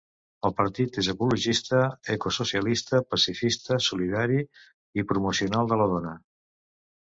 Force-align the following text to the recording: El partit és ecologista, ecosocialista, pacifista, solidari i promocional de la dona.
El 0.47 0.53
partit 0.59 0.95
és 1.01 1.09
ecologista, 1.11 1.81
ecosocialista, 2.13 3.01
pacifista, 3.11 3.79
solidari 3.89 4.41
i 5.03 5.05
promocional 5.13 5.71
de 5.75 5.79
la 5.83 5.89
dona. 5.95 6.17